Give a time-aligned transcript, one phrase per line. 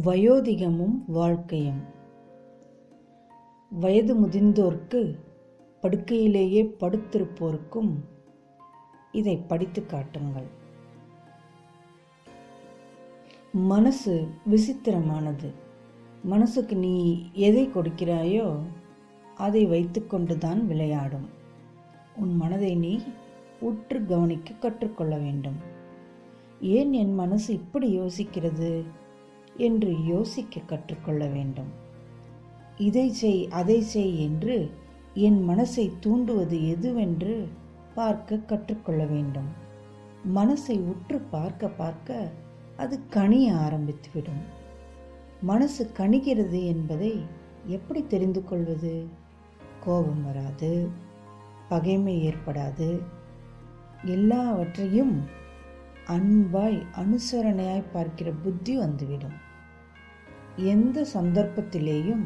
[0.00, 1.80] வயோதிகமும் வாழ்க்கையும்.
[3.70, 5.18] வயது முதிர்ந்தோர்க்கு
[5.82, 7.90] படுக்கையிலேயே படுத்திருப்போருக்கும்
[9.12, 10.46] இதை படித்து காட்டுங்கள்.
[13.52, 15.52] மனசு விசித்திரமானது.
[16.22, 18.62] மனசுக்கு நீ எதை கொடுக்கிறாயோ
[19.36, 21.28] அதை வைத்துக்கொண்டு தான் விளையாடும்.
[22.16, 23.02] உன் மனதை நீ
[23.60, 25.56] உற்று கவனிக்க கற்றுக்கொள்ள வேண்டும்.
[26.60, 28.84] ஏன் என் மனசு இப்படி யோசிக்கிறது?
[29.56, 31.70] என்று யோசிக்க கற்றுக்கொள்ள வேண்டும்.
[32.76, 34.70] இதை செய் அதை செய் என்று
[35.14, 37.48] என் மனசை தூண்டுவது எதுவென்று
[37.94, 39.48] பார்க்க கற்றுக்கொள்ள வேண்டும்.
[40.34, 42.30] மனசை உற்று பார்க்க பார்க்க
[42.76, 44.42] அது கனிய ஆரம்பித்துவிடும்.
[45.42, 47.20] மனசு கணிகிறது என்பதை
[47.66, 49.06] எப்படி தெரிந்து கொள்வது?
[49.80, 50.88] கோபம் வராது
[51.68, 53.00] பகைமை ஏற்படாது.
[54.04, 55.40] எல்லாவற்றையும்
[56.06, 59.32] அன்பாய் அனுசரணையாய் பார்க்கிற புத்தி வந்துவிடும்.
[60.56, 62.24] எந்த சந்தர்ப்பத்திலேயும்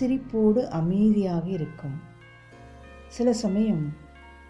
[0.00, 2.00] சிரிப்போடு அமைதியாக இருக்கும்.
[3.08, 3.92] சில சமயம்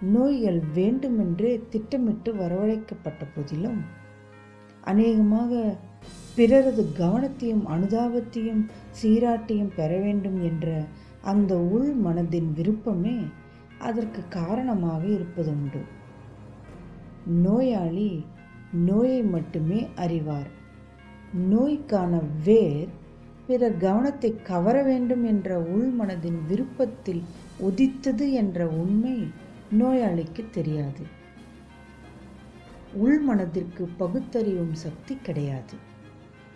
[0.00, 3.82] நோய்கள் வேண்டுமென்றே திட்டமிட்டு வரவழைக்கப்பட்ட போதிலும்
[4.80, 5.76] அநேகமாக
[6.34, 8.66] பிறரது கவனத்தையும் அனுதாபத்தையும்
[9.02, 10.84] சீராட்டியும் பெற வேண்டும் என்ற
[11.22, 13.20] அந்த உள் மனதின் விருப்பமே
[13.78, 15.82] அதற்கு காரணமாக இருப்பதுண்டு.
[17.26, 18.24] நோயாளி
[18.72, 20.46] நோயை மட்டுமே அறிவார்.
[21.34, 22.88] நோய்க்கான வேர்
[23.46, 27.22] பிறர் கவனத்தை கவர வேண்டும் என்ற உள்மனதின் விருப்பத்தில்
[27.58, 29.28] உதித்தது என்ற உண்மை
[29.78, 31.22] நோயாளிக்கு தெரியாது.
[33.04, 35.74] உள்மனதிற்கு பகுத்தறிவும் சக்தி கிடையாது.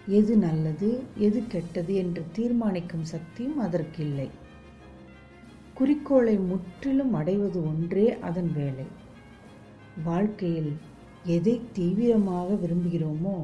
[0.06, 4.30] எது நல்லது எது கெட்டது என்று தீர்மானிக்கும் சக்தியும் அதற்கில்லை.
[5.74, 8.84] குறிக்கோளை முற்றிலும் அடைவது ஒன்றே அதன் வேலை.
[10.04, 10.72] வாழ்க்கையில்
[11.24, 13.36] எதை தீவிரமாக விரும்புகிறோமோ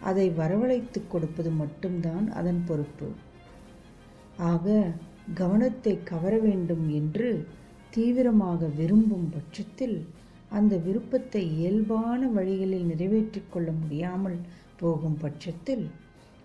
[0.00, 3.08] அதை வரவழைத்து கொடுப்பது மட்டும்தான் அதன் பொறுப்பு.
[4.36, 4.92] ஆக
[5.34, 7.46] கவனத்தை கவர வேண்டும் என்று
[7.90, 10.06] தீவிரமாக விரும்பும் பட்சத்தில்
[10.48, 14.38] அந்த விருப்பத்தை இயல்பான வழிகளில் நிறைவேற்றிக் கொள்ள முடியாமல்
[14.76, 15.84] போகும் பட்சத்தில்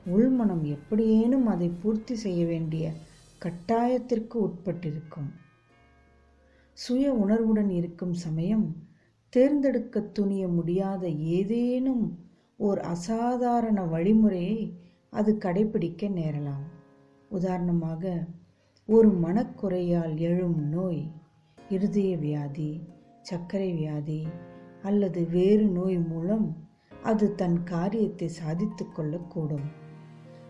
[0.05, 2.91] உள்மனம் எப்படியேனும் அதை பூர்த்தி செய்ய வேண்டிய
[3.41, 5.29] கட்டாயத்திற்கு உட்பட்டிருக்கும்.
[6.77, 8.67] சுய உணர்வுடன் இருக்கும் சமயம்
[9.35, 12.05] தேர்ந்தெடுக்க துணிய முடியாத ஏதேனும்
[12.57, 14.59] ஓர் அசாதாரண வழிமுறையை
[15.09, 16.65] அது கடைபிடிக்க நேரலாம்.
[17.29, 18.03] உதாரணமாக
[18.89, 21.11] ஒரு மனக்குறையால் எழும் நோய்
[21.69, 22.71] இருதய வியாதி
[23.21, 24.21] சர்க்கரை வியாதி
[24.81, 26.47] அல்லது வேறு நோய் மூலம்
[27.03, 29.67] அது தன் காரியத்தை சாதித்து கொள்ளக்கூடும்.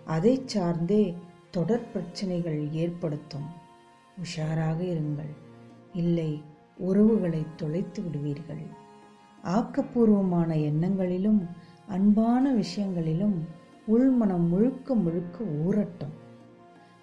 [0.06, 1.04] அதை சார்ந்தே
[1.52, 3.48] தொடர் பிரச்சனைகள் ஏற்படுத்தும்.
[4.18, 5.34] உஷாராக இருங்கள்.
[5.94, 6.32] இல்லை
[6.78, 8.66] உறவுகளை தொலைத்து விடுவீர்கள்.
[9.44, 11.48] ஆக்கப்பூர்வமான எண்ணங்களிலும்
[11.88, 13.46] அன்பான விஷயங்களிலும்
[13.88, 16.16] உள்மனம் முழுக்க முழுக்க ஊறட்டும்.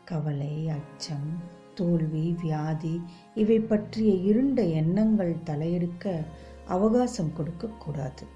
[0.05, 3.03] கவலை அச்சம் தோல்வி வியாதி
[3.35, 6.25] இவை பற்றிய இருண்ட எண்ணங்கள் தலையெடுக்க
[6.67, 8.27] அவகாசம் கொடுக்கக்கூடாது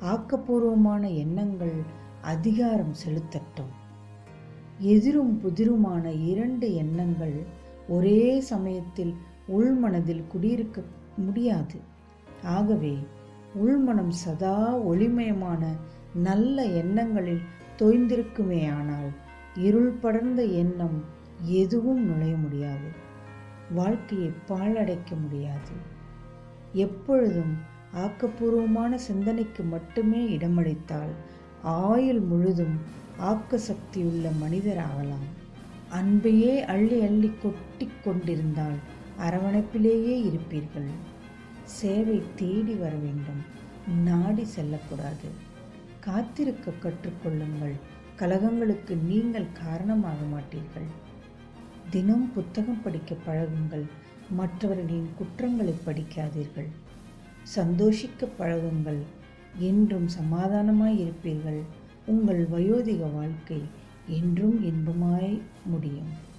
[0.00, 1.82] ஆக்கப்பூர்வமான எண்ணங்கள்
[2.22, 3.72] அதிகாரம் செலுத்தட்டும்.
[4.78, 7.42] எதிரும் புதிருமான இரண்டு எண்ணங்கள்
[7.88, 9.14] ஒரே சமயத்தில்
[9.48, 10.82] உள்மனதில் குடியிருக்க
[11.16, 11.78] முடியாது.
[12.42, 12.98] ஆகவே
[13.54, 15.66] உள்மனம் சதா ஒளிமயமான
[16.14, 17.40] நல்ல எண்ணங்களில்
[17.78, 19.10] தோய்ந்திருக்குமேயானால்
[19.54, 21.04] இருள் படர்ந்த எண்ணம்
[21.42, 22.88] எதுவும் நுழைய முடியாது.
[23.70, 25.72] வாழ்க்கையை பாழடைக்க முடியாது.
[26.72, 27.54] எப்பொழுதும்
[27.94, 31.12] ஆக்கப்பூர்வமான சிந்தனைக்கு மட்டுமே இடமளித்தால்
[31.62, 32.76] ஆயுள் முழுதும்
[33.16, 35.42] ஆக்க சக்தியுள்ள மனிதர் ஆகலாம்
[35.88, 40.88] அன்பையே அள்ளி அள்ளி கொட்டி கொண்டிருந்தால் அரவணைப்பிலேயே இருப்பீர்கள்.
[41.64, 43.42] சேவை தேடி வர வேண்டும்.
[44.04, 45.28] நாடி செல்லக்கூடாது.
[46.00, 47.72] காத்திருக்க கற்றுக்கொள்ளுங்கள்.
[48.16, 50.86] கலகங்களுக்கு நீங்கள் காரணமாக மாட்டீர்கள்.
[51.90, 53.84] தினம் புத்தகம் படிக்க பழகுங்கள்.
[54.30, 56.68] மற்றவர்களின் குற்றங்களை படிக்காதீர்கள்.
[57.56, 59.02] சந்தோஷிக்க பழகுங்கள்.
[59.58, 61.60] என்றும் சமாதானமாய் இருப்பீர்கள்.
[62.06, 63.62] உங்கள் வயோதிக வாழ்க்கை
[64.06, 66.32] என்றும் இன்பமாய் முடியும்.